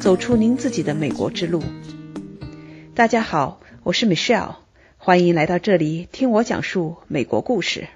[0.00, 1.62] 走出您自己的美国之路。
[2.94, 4.56] 大家好，我是 Michelle，
[4.96, 7.88] 欢迎来到这里听我讲述美国故事。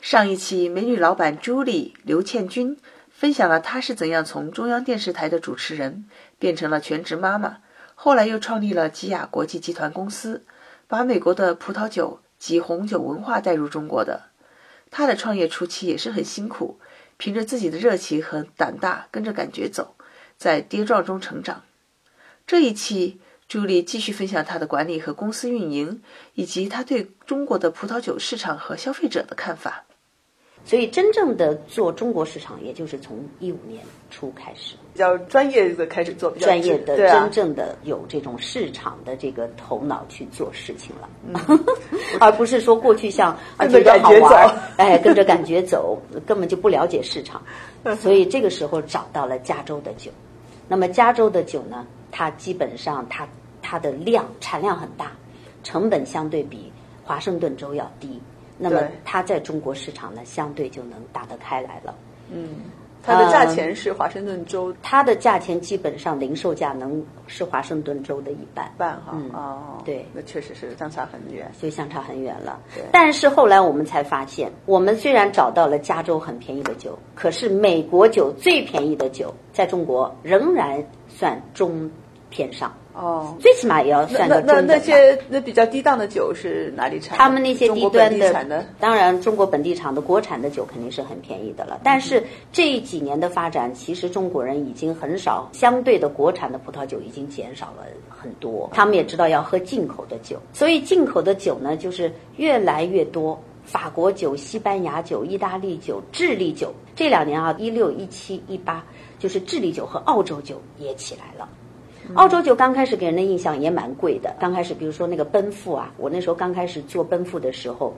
[0.00, 2.76] 上一期，美女老板朱莉刘倩君
[3.10, 6.06] 分享了她是怎样从中央电视台的主持人
[6.38, 7.58] 变成了全职妈妈，
[7.94, 10.44] 后来又创立了吉雅国际集团公司，
[10.88, 14.24] 把美国的葡萄酒及红酒文化带入中国的。
[14.90, 16.78] 她的创业初期也是很辛苦，
[17.16, 19.94] 凭着自己的热情和胆大，跟着感觉走，
[20.42, 21.62] 在跌撞中成长。
[22.48, 26.02] 这一期，朱莉继续分享她的管理和公司运营，
[26.34, 29.84] 以及她对中国的葡萄酒市场和消费者的看法。
[30.64, 41.08] 所以，真正的做中国市场，也就是从一五年初开始，比较专业的开始做，比较专业的、啊真正的有这种市场的这个头脑去做事情了，
[42.20, 44.34] 而不是说过去像 啊跟着觉得好感觉走，
[44.76, 47.42] 哎，跟着感觉走， 根本就不了解市场。
[48.00, 50.12] 所以这个时候找到了加州的酒。
[50.72, 53.28] 那么加州的酒呢，它基本上它
[53.60, 55.12] 它的量产量很大，
[55.62, 56.72] 成本相对比
[57.04, 58.18] 华盛顿州要低。
[58.56, 61.94] 那么它在中国市场呢，相对就能打得开来了。
[63.02, 71.50] 它的价钱是华盛顿州它的价钱基本上零售价能是华盛顿州的一半，半哈，嗯哦，对那确实是相差很远。
[71.52, 72.84] 所以相差很远了对。
[72.92, 81.90] 但是后来我们才发现，我们虽然找到了加州很便宜的酒，可是美国酒最便宜的酒，在中国仍然算中
[82.30, 87.16] 偏上，哦，最起码也要那那那算个中等吧那些那比较低档的酒是哪里产的？
[87.16, 91.80] 他们那些低端的，当然中国本地产的国产的酒肯定是很便宜的了。
[91.82, 92.22] 但是
[92.52, 98.68] 这几年的发展，其实中国人已经很少，相对的国产的葡萄酒已经减少了很多。
[98.74, 103.40] 他们也知道要喝进口的酒，所以进口的酒呢，就是越来越多。
[103.64, 108.84] 法国酒、西班牙酒、意大利酒、智利酒，这两年啊，一六、一七、一八，
[109.20, 111.48] 就是智利酒和澳洲酒也起来了。
[112.14, 114.34] 澳洲酒刚开始给人的印象也蛮贵的。
[114.38, 117.94] 刚开始，比如说那个奔富啊，我那时候刚开始做奔富的时候，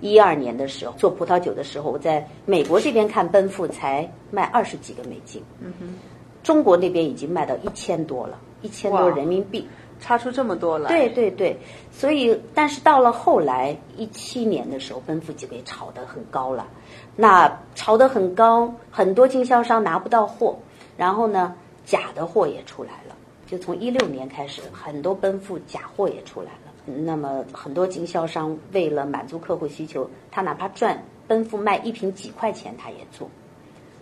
[0.00, 5.94] 一二年的时候做葡萄酒的时候，我在美国这边看奔富才卖二十几个美金，嗯哼，
[6.42, 9.68] 中国那边已经卖到一千多了，一千多人民币。
[10.00, 10.86] 差出这么多了。
[10.88, 11.58] 对对对，
[11.90, 16.68] 所以但是到了后来一七年的时候，奔富就给炒得很高了。
[17.16, 20.56] 那炒得很高，很多经销商拿不到货，
[20.96, 21.52] 然后呢，
[21.84, 23.07] 假的货也出来了。
[23.50, 26.94] 就从一六年开始，很多奔富假货也出来了。
[27.04, 33.28] 那么很多经销商为了满足客户需求，他哪怕赚奔富卖一瓶几块钱，他也做。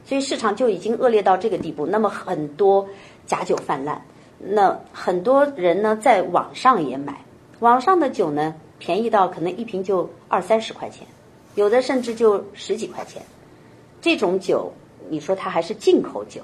[0.04, 1.86] 所以市场就已经恶劣到这个地步。
[1.86, 2.88] 那么很多
[3.26, 4.02] 假酒泛滥，
[4.38, 7.24] 那很多人呢在网上也买，
[7.60, 11.06] 网上的酒呢便宜到可能一瓶就二三十块钱，
[11.54, 13.22] 有的甚至就十几块钱。
[14.00, 14.72] 这种酒，
[15.08, 16.42] 你说它还是进口酒，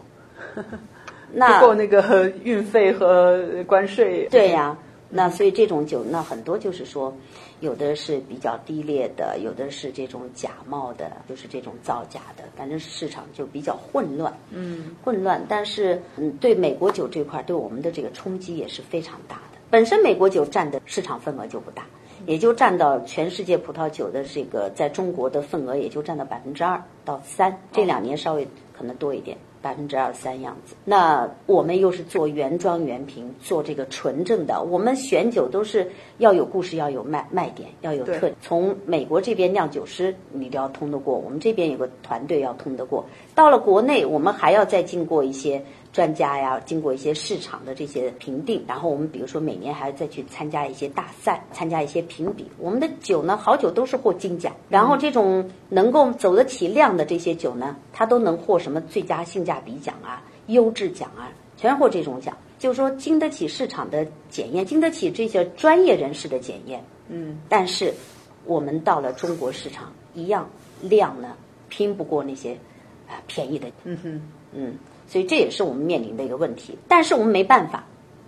[1.33, 4.27] 那不够那个 运费和关税。
[4.31, 4.77] 对呀、
[5.09, 7.15] 那所以这种酒，那很多就是说，
[7.61, 15.45] 有的是比较低劣的，有的是这种假冒的，就是这种造假的，反正市场就比较混乱，嗯，混乱。
[15.49, 19.59] 但是，嗯，对美国酒这块儿对我们的这个冲击也是非常大的。
[19.71, 21.85] 本身美国酒占的市场份额就不大，
[22.27, 29.37] 也就占到全世界葡萄酒的这个在中国的份额也就占到百分之二到三，这两年稍微可能多一点。
[29.63, 34.61] 百分之二三样子，那我们又是做原装原瓶，做这个纯正的。
[34.63, 38.31] 我们选酒都是要有故事，要有卖卖点，要有对特。
[38.43, 43.05] 从美国这边酿酒师你都要通得过，我们这边有个团队要通得过。
[43.35, 45.63] 到了国内，我们还要再经过一些
[45.93, 52.47] 专家呀，经过一些市场的这些评定，然后我们比如说每年还要再去参加一些大赛，参加一些评比。
[52.59, 62.37] 我们的酒呢，好酒都是获金奖，然后这种能够走得起量的这些酒呢，它都能获什么最佳性价比奖啊、优质奖啊，全是获这种奖。
[62.59, 66.83] 就是说，经得起市场的检验，经得起这些专业人士的检验。
[67.09, 67.93] 嗯，但是
[68.47, 70.49] 我们到了中国市场，一样
[70.81, 71.37] 量呢
[71.69, 72.53] 拼不过那些
[73.09, 73.69] 啊、便宜的。
[73.83, 74.23] 嗯哼，
[74.53, 74.75] 嗯，
[75.13, 76.75] 所以这也是我们面临的一个问题。
[76.89, 77.85] 但是我们没办法，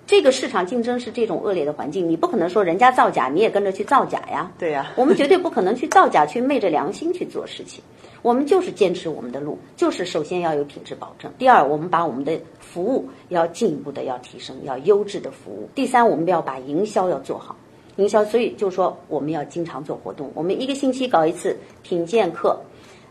[0.06, 4.52] 这个市场竞争是这种恶劣的环境，你不可能说人家造假，你也跟着去造假呀。
[4.58, 7.82] 对呀我们绝对不可能去造假，去昧着良心去做事情。
[8.20, 11.32] 我们就是坚持我们的路，就是首先要有品质保证。
[11.38, 15.66] 第二，我们把我们的服务要进一步的要提升，要优质的服务。
[15.74, 17.56] 第三，我们要把营销要做好。
[17.96, 22.58] 营销，所以就是说我们要经常做活动，我们一个星期搞一次品鉴课，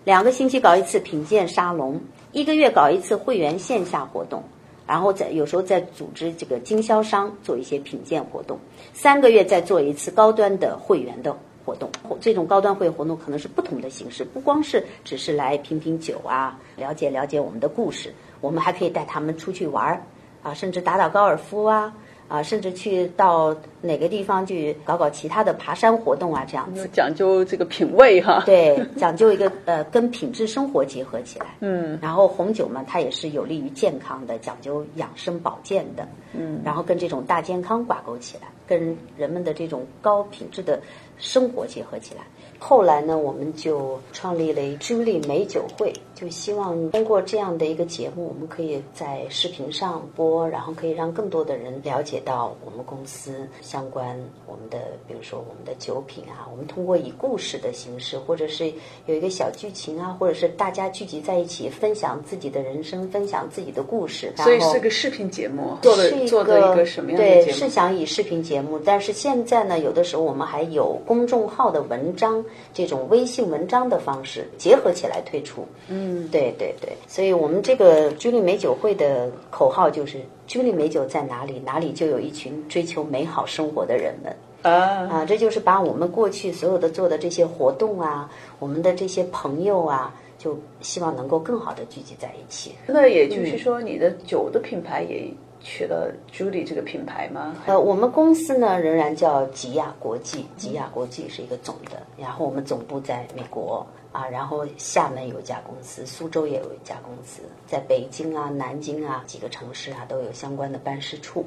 [0.03, 2.01] 两个星期搞一次品鉴沙龙，
[2.33, 4.41] 一个月搞一次会员线下活动，
[4.87, 8.57] 然后再有时候再组织这个经销商做一些品鉴活动，
[8.91, 11.87] 三个月再做一次高端的会员的活动。
[12.19, 20.01] 这种高端会活动可能是不同的形式，不光是只是来品品酒啊，了解了解我们的故事，我们还可以带他们出去玩儿。
[20.41, 21.93] 啊，甚至打打高尔夫啊。
[22.27, 28.41] 啊，甚至去到哪个地方去搞搞其他的爬山活动啊，这样子讲究这个品味哈。
[28.45, 31.45] 对，讲究一个呃，跟品质生活结合起来。
[31.59, 31.99] 嗯。
[32.01, 36.07] 然后红酒嘛，它也是有利于健康的，讲究养生保健的。
[36.33, 36.59] 嗯。
[36.63, 40.79] 然后跟这种大健康挂钩起来，跟人们的这种高品质的
[41.17, 42.21] 生活结合起来。
[42.59, 54.17] 后来呢，我们就创立了朱莉美酒会，就希望通过这样的一个节目，我们可以在视频上播，然后可以让更多的人了解到我们公司相关
[54.47, 58.71] 我们的，比如说我们的酒品啊，我们通过以故事的形式，或者是
[59.07, 64.31] 有一个小剧情啊，或者是大家聚集在一起分享自己的人生，分享自己的故事。
[64.37, 67.45] 所以是个视频节目，做的做的一个什么样的节目？
[67.47, 72.43] 对，是想以视频节目，但是现在呢，有的时候我们还有公众号的文章。
[72.73, 84.35] 这种微信文章的方式结合起来推出，嗯，对对对，所以我们这个居里美酒会的口号就是“居里美酒在哪里，哪里就有一群追求美好生活的人们”。
[84.63, 84.71] 啊
[85.11, 88.29] 啊，这就是把我们过去所有的做的这些活动啊，
[88.59, 92.73] 我们的这些朋友啊，就希望能够更好的聚集在一起。
[92.87, 95.27] 那也就是说，你的酒的品牌也。
[95.63, 97.55] 取了 Julie 这个品牌吗？
[97.65, 111.45] 呃，我们公司呢仍然叫吉亚国际，吉亚国际是一个总的，然后我们总部在美国啊，然后厦门有一家公司，苏州也有一家公司，在北京啊、南京啊几个城市啊都有相关的办事处。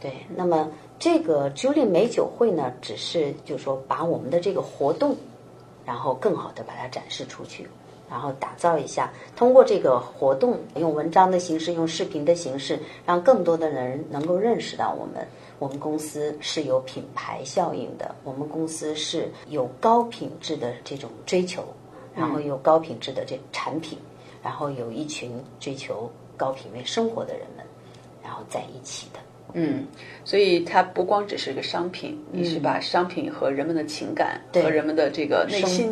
[0.00, 0.66] 对，那么
[0.98, 5.14] 这个 Julie 美酒会呢，只是就是说把我们的这个活动，
[5.84, 7.68] 然后更好的把它展示出去。
[8.10, 12.76] 然后打造一下，通过这个活动，用文章的形式，用视频的形式，
[13.06, 15.24] 让更多的人能够认识到我们。
[15.60, 21.62] 我们公司是有品牌效应的，我们公司是有高品质的这种追求，
[22.14, 23.96] 然后有高品质的这产品，
[24.42, 27.64] 然后有一群追求高品位生活的人们，
[28.24, 29.20] 然后在一起的。
[29.54, 29.84] 嗯，
[30.24, 35.90] 所以它不光只是一个商品，你是把商品和人们的情感和人们的这个内心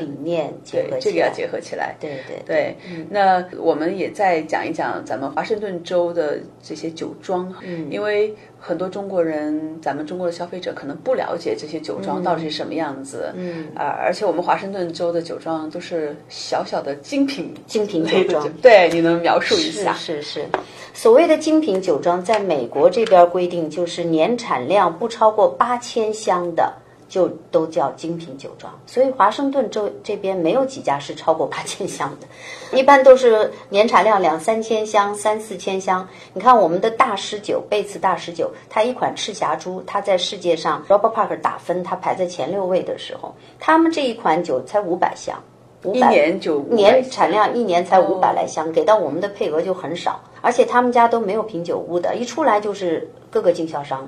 [0.00, 1.94] 理念结合起来，这个要结合起来。
[1.98, 2.76] 对对对。
[3.10, 8.34] 那我们也再讲一讲咱们华盛顿州的这些酒庄，嗯，因为。
[8.60, 19.94] 很多中国人，咱们中国的消费者可能不了解这些酒庄到底是什么样子，嗯，啊，而且我们华盛顿州的酒庄都是小小的精品精品酒庄，对，你能描述一下？
[19.94, 20.46] 是是是，
[20.92, 26.72] 所谓的精品酒庄，在美国这边规定就是年产量不超过八千箱的。
[27.08, 32.26] 就都叫精品酒庄，所以华盛顿州这边没有几家是超过八千箱的，
[32.76, 36.06] 一般都是年产量两三千箱、三四千箱。
[36.34, 45.42] 你看我们的大师酒贝茨大师酒，它一款赤霞珠，它在世界上 Robert Parker 打分，它排在前六位的时候，他们这一款酒才五百箱，
[45.84, 54.06] 一年就年产量一年才五百来箱，给到我们的配额就很少，而且他们家都没有品酒屋的，一出来就是各个经销商，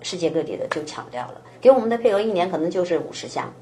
[0.00, 1.42] 世界各地的就抢掉了。
[1.60, 3.52] 给我们的配额一年可能就是五十箱，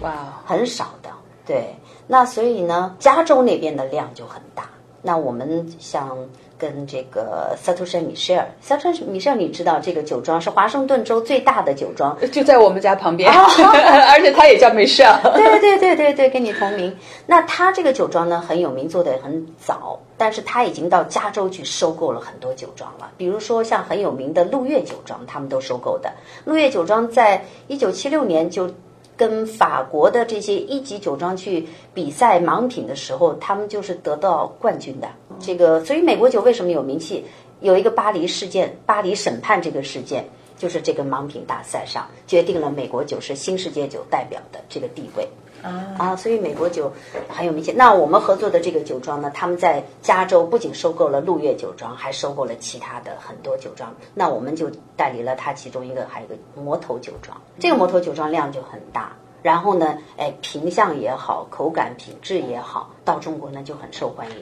[0.00, 1.08] 哇，很少的。
[1.46, 1.74] 对，
[2.06, 4.68] 那所以呢，加州那边的量就很大。
[5.00, 6.18] 那我们像
[6.58, 15.20] 跟这个萨图什米歇尔，萨图什米歇尔，你知道这个酒庄是华盛顿州最大的酒庄，就在我们家旁边， 而且它也叫米歇尔。
[15.34, 16.94] 对对对对对，跟你同名。
[17.26, 23.12] 那它这个酒庄呢很有名，做的很早，但是他已经到加州去收购了很多酒庄了。
[23.16, 26.12] 比如说像很有名的鹿悦酒庄，他们都收购的。
[26.44, 28.70] 鹿悦酒庄在一九七六年就。
[29.18, 35.08] 跟法国的这些一级酒庄去比赛盲品的时候，他们就是得到冠军的。
[35.40, 37.24] 这个，所以美国酒为什么有名气？
[37.60, 45.28] 有一个巴黎事件，巴黎审判这个事件，就是这个盲品大赛上决定了美国酒是新世界酒代表的这个地位。
[45.62, 46.92] 啊啊，所以美国酒
[47.28, 47.72] 很有名气。
[47.72, 53.94] 那我们合作的这个酒庄呢，他们在加州不仅收购了鹿月酒庄，还收购了其他的很多酒庄。
[54.14, 57.36] 那我们就代理了它其中一个，还有一个魔头酒庄。
[57.58, 64.36] 这个魔头酒庄量就很大，然后呢，哎，品相也好，口感品质也好，到中国呢就很受欢迎。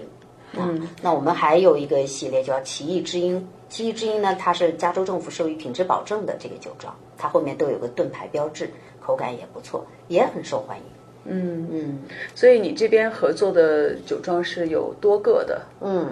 [0.52, 3.48] 嗯，那我们还有一个系列叫奇异之音。
[3.68, 8.70] 奇异之音呢，它是加州政府授予品质保证的这个酒庄，它后面都有个盾牌标志，
[9.00, 10.84] 口感也不错，也很受欢迎。
[11.28, 11.68] 嗯。
[11.70, 11.98] 嗯，
[12.34, 16.10] 所以你这边合作的酒庄是有多个的，嗯，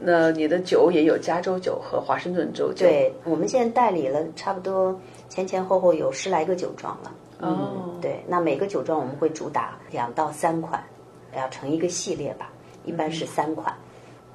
[0.00, 2.86] 那你的酒也有加州酒和华盛顿州酒。
[2.86, 7.12] 对，我们现在代理了差不多前前后后有十来个酒庄了。
[7.40, 10.82] 哦，对，那每个酒庄我们会主打两到三款，
[11.36, 12.52] 要成一个系列吧，
[12.84, 13.74] 一般是三款，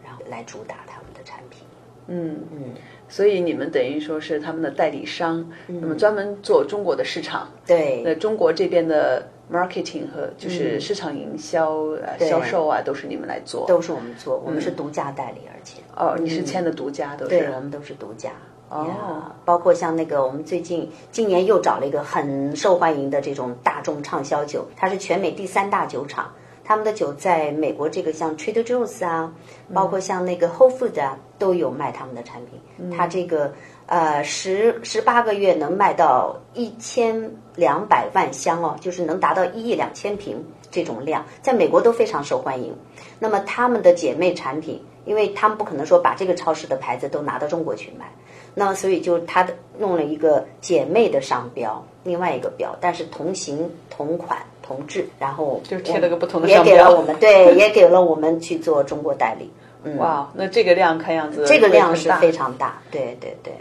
[0.04, 1.62] 然后来主打他们的产品。
[2.08, 2.36] 嗯。
[2.52, 2.74] 嗯，
[3.08, 7.50] 所以你们等于说是他们的代理商，那么专门做中国的市场。
[7.66, 13.66] 对，那中国这边的 marketing 和就是市场营销、呃销售啊，都是你们来做。
[13.68, 17.30] 都是我们做，我们是独家代理，而且哦，你是签的独家，都是。
[17.30, 18.32] 对，我们都是独家。
[18.70, 26.30] 哦，包括像那个，我们最近今年又找了一个很受欢迎的这种大众畅销酒，它是全美第三大酒厂，
[26.66, 29.34] 他们的酒在美国这个像 Trader Joe's 啊，
[29.74, 32.92] 包括像那个 Whole Foods 啊，都有卖他们的产品。
[32.92, 33.54] 它这个
[33.88, 42.74] 呃十十八个月能卖到一千两百万箱哦，就是能达到一亿两千瓶这种量，在美国都非常受欢迎。
[43.20, 48.06] 那么他们的姐妹产品，因为他们不可能说把这个超市的牌子都拿到中国去卖。
[48.54, 56.74] 那么，所以就他的弄了一个姐妹的商标，另外一个标，但是同型、同款、同质，然后就贴了个不同的商标。
[56.74, 59.50] 也给了我们，对，也给了我们去做中国代理。
[59.84, 63.54] 嗯，哇，那这个量看样子，这个量是非常大，对对对。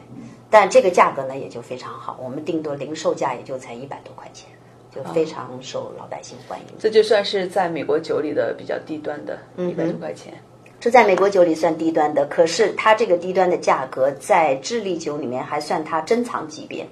[0.48, 4.48] 但这个价格呢，也就非常好，我们定多零售价也就才一百多块钱，
[4.94, 6.66] 就非常受老百姓欢迎。
[6.78, 10.32] 这就算是在美国酒里的比较低端的，一百多块钱。
[10.78, 16.86] 这在美国酒里算低端的，可是它这个低端的价格在智利酒里面还算它珍藏级别。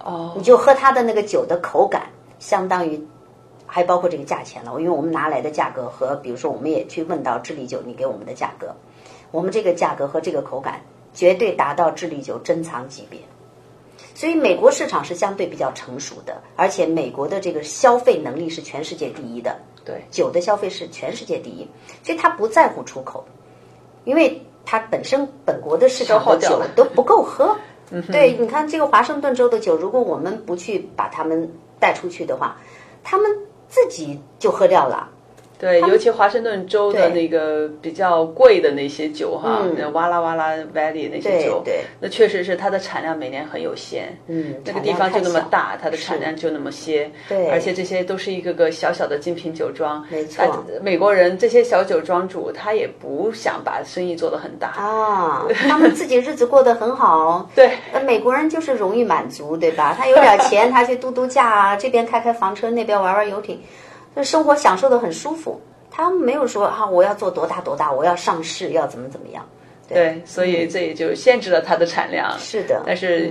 [0.00, 2.02] 哦，你就喝它的那个酒的口感，
[2.38, 3.02] 相当于，
[3.66, 4.72] 还包括这个价钱了。
[4.78, 8.74] 因为我们拿来的价格和，比如说我们也去问到智利酒，你给我们的价格，
[9.30, 10.80] 我们这个价格和这个口感
[11.12, 13.20] 绝对达到智利酒珍藏级别。
[14.14, 19.56] 所以美国市场是相对比较成熟的，而且美国的这个消费能力是全世界第一的。
[19.84, 21.68] 对酒的消费是全世界第一，
[22.02, 23.22] 所以他不在乎出口，
[24.04, 27.54] 因为他本身本国的市场的酒都不够喝。
[28.10, 32.56] 对，你看这个华盛顿州的酒，如果我们不去把他们带出去的话，
[33.02, 33.30] 他们
[33.74, 35.10] 自己就喝掉了。
[35.58, 44.14] 对，尤其华盛顿州的那个比较贵的那些酒哈，那哇啦哇啦 Valley 那些酒，对，那确实是它的产量每年很有限。
[44.26, 47.10] 嗯，那个地方就那么大，它的产量就那么些。
[47.28, 50.04] 对，而且这些都是一个个小小的精品酒庄。
[50.10, 50.44] 没错，
[50.82, 57.48] 美国人这些小酒庄主他也不想把生意做得很大啊，他们自己日子过得很好。
[57.54, 57.70] 对，
[58.04, 59.94] 美国人就是容易满足，对吧？
[59.96, 63.62] 他有点钱，他去度度假啊，这边开开房车，那边玩玩游艇。
[64.22, 69.44] 生活享受的很舒服，他没有说啊，我要做多大多大，我要上市，要怎么怎么样。
[69.88, 72.34] 对，所以这也就限制了它的产量。
[72.38, 73.30] 是的，但是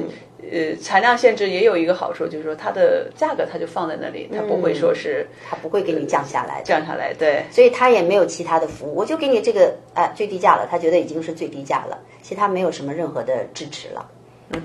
[0.52, 7.14] 呃，产量限制也有一个好处，就是说它的价格它就放在那里，它不会说是它不会给你降下来，降下来。
[7.14, 14.08] 对，所以它也没有其他的服务，我就给你这个哎最低价了，他觉得已经是最低价了，其他没有什么任何的支持了。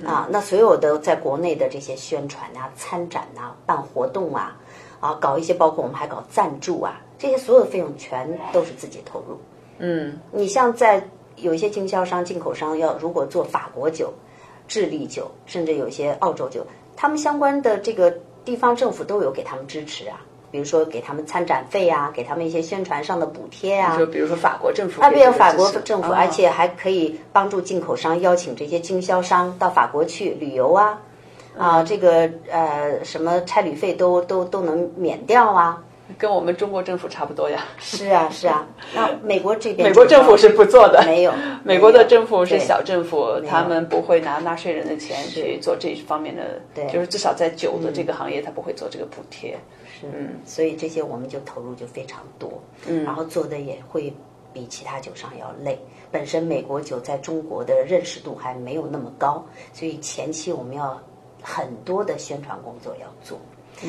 [0.05, 4.55] 啊，那所有的在国内的这些宣传啊、参展啊、办活动啊。
[5.01, 9.39] 啊，搞一些包括我们还搞赞助啊，这些所有的费用全都是自己投入。
[9.79, 11.03] 嗯，你像在
[11.37, 14.13] 有一些经销商、进口商要如果做法国酒、
[14.67, 18.13] 智利酒，甚至有一些澳洲酒，他们相关的这个
[18.45, 23.97] 地方政府都有给他们支持啊，比如说给他们参展费啊，给他们一些宣传上的补贴啊。
[23.97, 31.01] 就比如说法国政府，啊，比如法国政府，而且还可以帮助进口商邀请这些经销商到法国去旅游啊。
[31.59, 35.83] 啊，这个呃，什么差旅费都都都能免掉啊，
[36.17, 37.65] 跟我们中国政府差不多呀。
[37.79, 38.65] 是啊，是啊。
[38.95, 41.33] 那美国这边，美国政府是不做的，没有。
[41.65, 49.59] 美国的政府是小政府，他们不会拿纳税人的钱去做这方面的，对就是至少在酒的这个行业，他不会做这个补贴。
[50.01, 54.15] 是，嗯，所以这些我们就投入就非常多，嗯，然后做的也会
[54.53, 55.77] 比其他酒商要累。
[56.13, 60.97] 本身美国酒在中国的认识度还没有那么高，所以前期我们要。
[61.43, 63.39] 很多的宣传工作要做，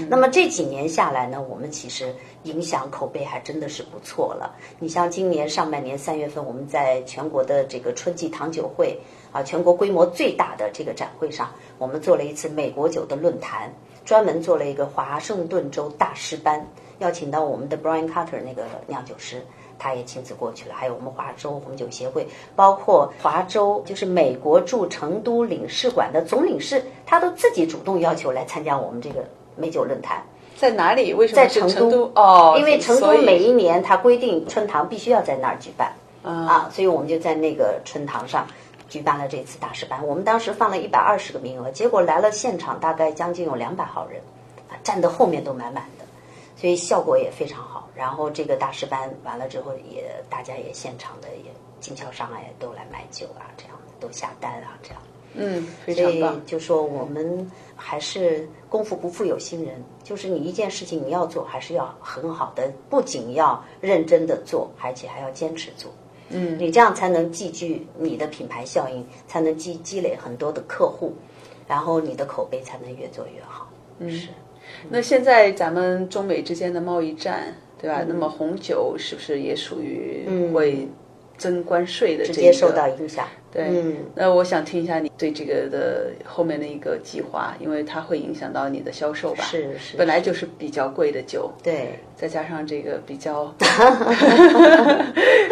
[0.07, 2.13] 那么这几年下来呢，我们其实
[2.43, 4.55] 影响口碑还真的是不错了。
[4.77, 8.97] 你像今年上半年三月份，我们在全国的这个春季糖酒会
[9.31, 13.73] 啊，全国规模最大的这个展会上，我们做了一次美国酒的论坛，
[14.05, 16.65] 专门做了一个华盛顿州大师班，
[16.99, 19.43] 邀请到我们的 Brian Carter 那个酿酒师。
[19.79, 29.23] 他也亲自过去了，还有我们华州红酒协会，包括华州就是美国驻成都领事馆的总领事，他都自己主动要求来参加我们这个
[29.55, 30.21] 美酒论坛。
[30.57, 31.13] 在哪里？
[31.13, 31.41] 为什么？
[31.41, 38.45] 在成都哦，因为成都每一年他规定春堂必须要在那儿举办啊，所以我们就在那个春堂上
[38.89, 40.05] 举办了这次大师班。
[40.05, 44.21] 我们当时放了一百二十个名额，结果来了现场大概将近有两百号人，
[44.69, 45.98] 啊，站的后面都满满的。
[46.59, 51.49] 所以效果也非常好，然后这个大师班完了之后，也大家也现场的也
[51.79, 55.01] 经销商啊也都来买酒啊，这样都下单啊，这样。
[55.35, 56.45] 嗯，非常棒。
[56.45, 65.89] 就说我们还是功夫不负有心人，就是你一件事情你要做，还是要很好的，不仅要认真的做，而且还要坚持做。
[66.27, 71.13] 嗯，你这样才能积聚你的品牌效应，才能积积累很多的客户。
[71.69, 73.69] 然后你的口碑才能越做越好。
[73.99, 74.27] 嗯，是。
[74.89, 78.05] 那现在咱们中美之间的贸易战，对吧？
[78.07, 80.87] 那么红酒是不是也属于会
[81.39, 82.23] 征关税的？
[82.25, 83.25] 直接受到影响。
[83.51, 83.65] 对，
[84.13, 89.43] 那我想听一下你对这个的后面的一个计划，因为它会影响到你的销售吧？
[89.45, 93.51] 是是，本来就是比较贵的酒，对，再加上这个比较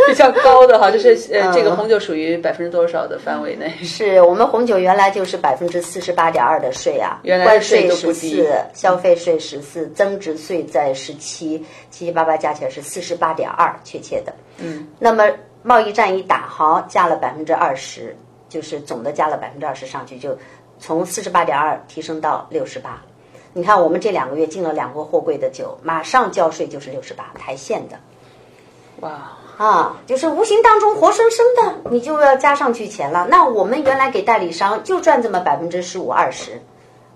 [0.07, 3.67] 比较高的哈，就是呃，这个红酒属于百分之多少的范围内？
[3.81, 11.57] 是我们红酒原来就是百分之四十八点二的税啊，原来关税十四，消费税十四，增值税在十七，
[11.89, 14.31] 七七八八加起来是四十八点二，确切的。
[14.59, 15.27] 嗯，那么。
[15.67, 18.15] 贸易战一打，好加了百分之二十，
[18.47, 20.37] 就是总的加了百分之二十上去，就
[20.79, 23.01] 从四十八点二提升到六十八。
[23.51, 27.99] 你看，我们这两个月进了两个货柜的酒，马上交税就是六十八，台县的。
[29.01, 33.27] 哇啊，就是无形当中活生生的，你就要加上去钱了。
[33.29, 36.61] 那我们原来给代理商就赚这么百分之十五二十，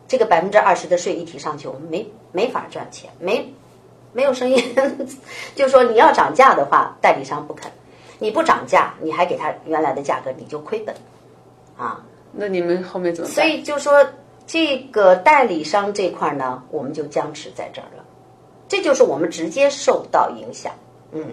[0.10, 3.54] 这个百分之二十的税一提上去，我们没没法赚钱，没
[4.12, 4.76] 没有生意。
[5.56, 7.72] 就说你要涨价的话，代理商不肯。
[8.22, 10.96] 你不涨价，你还给他原来的价格，你就亏本，
[11.76, 12.00] 啊？
[12.32, 13.34] 那你们后面怎么办？
[13.34, 14.06] 所以就说
[14.46, 18.04] 这个代理商这块呢，我们就僵持在这儿了，
[18.68, 20.72] 这就是我们直接受到影响。
[21.14, 21.32] 嗯，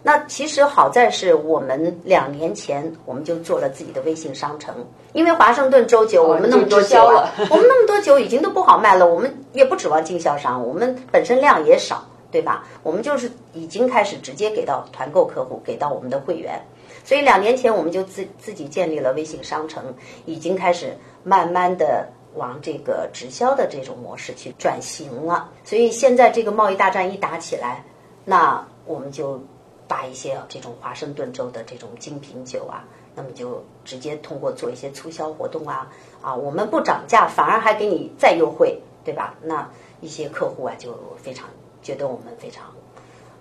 [0.00, 4.72] 那其实好在是我们两年前我们就做了自己的微信商城，
[5.14, 12.06] 因为华盛顿州酒我们那么多酒啊，我们那么多酒已经都不好卖了，我们也不指望经销商，我们本身量也少。
[12.32, 12.66] 对吧？
[12.82, 16.60] 我们就是已经开始直接给到团购客户，给到我们的会员，
[17.04, 25.50] 所以两年前我们就自自己建立了微信商城，已经开始慢慢的往这个直销的这种模式去转型了。
[25.62, 27.84] 所以现在这个贸易大战一打起来，
[28.24, 29.38] 那我们就
[29.86, 32.82] 把一些这种华盛顿州的这种精品酒啊，
[33.14, 35.90] 那么就直接通过做一些促销活动啊，
[36.22, 39.34] 啊，我们不涨价，反而还给你再优惠，对吧？
[39.42, 39.68] 那
[40.00, 41.46] 一些客户啊就非常。
[41.82, 42.72] 觉得我们非常，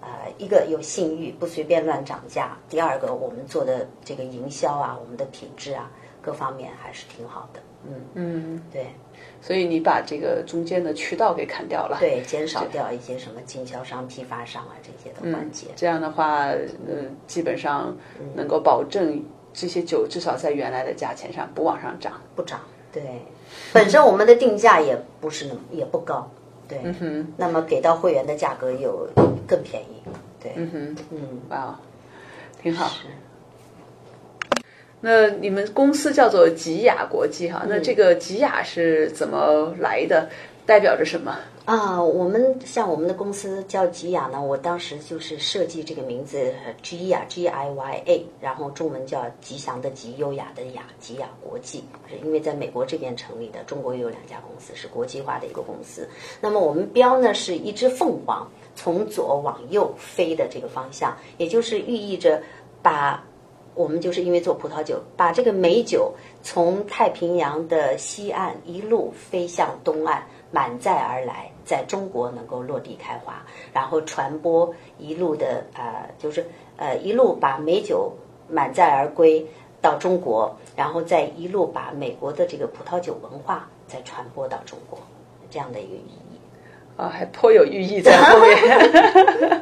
[0.02, 5.90] 呃，一个有信誉，不随便乱涨价；第二个，我们做的这个营销啊，我们的品质啊，
[6.22, 7.60] 各方面还是挺好的。
[7.88, 8.88] 嗯嗯，对。
[9.42, 15.68] 所以你把这个中间的渠道给砍掉了，对，减少掉一些什么经销商、批发商啊这些的环节。
[15.76, 17.96] 这样的话，呃，基本上
[18.36, 22.60] 能够保证这些酒至少在原来的价钱上不往上涨，不涨。
[22.92, 23.04] 对，
[23.74, 26.30] 本身我们的定价也不是那么也不高。
[26.72, 29.06] 对，嗯哼，那么给到会员的价格又
[29.46, 30.02] 更便宜，
[30.42, 31.78] 对，嗯哼，嗯，哇，
[32.62, 32.90] 挺好。
[35.02, 40.30] 那你们公司叫做吉雅国际哈，那这个吉雅是怎么来的？
[40.66, 41.38] 代表着什么？
[41.66, 56.10] 啊，我们像我们的公司叫吉雅呢，我当时就是设计这个名字，吉雅 G I Y A，然后中文叫吉祥的吉，优雅的雅，吉雅国际，是因为在美国这边成立的，中国也有两家公司，是国际化的一个公司。
[56.42, 62.42] 那么我们标呢是一只凤凰从左往右飞的这个方向，也就是寓意着
[62.82, 63.24] 把
[63.76, 70.26] 我们就是因为做葡萄酒，把这个美酒从太平洋的西岸一路飞向东岸。
[70.52, 76.46] 满载而来，在中国能够落地开花，然后传播一路的呃，就是
[76.78, 78.12] 呃一路把美酒
[78.50, 79.46] 满载而归
[79.82, 85.00] 到中国，然后再一路把美国的这个葡萄酒文化再传播到中国，
[85.50, 86.40] 这样的一个寓意义
[86.98, 89.62] 啊，还颇有寓意在后面。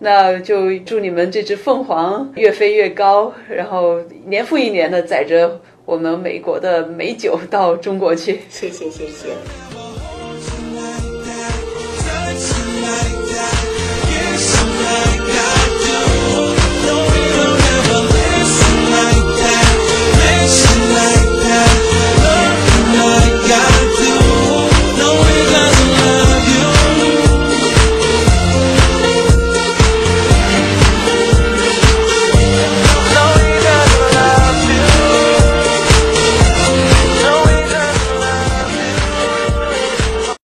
[0.00, 8.40] 那就祝你们这只凤凰越飞越高，然后年复一年的载着我们美国的美酒到中国去。
[8.48, 9.67] 谢谢，谢谢。